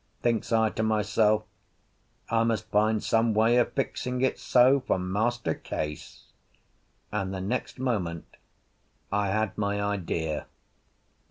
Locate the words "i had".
9.11-9.55